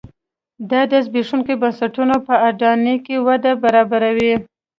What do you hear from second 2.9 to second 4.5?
کې وده برابروي.